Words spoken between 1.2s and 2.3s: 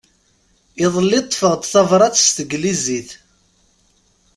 ṭṭfeɣ-d tabrat s